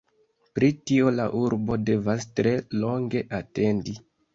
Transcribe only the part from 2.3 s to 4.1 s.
tre longe atendi.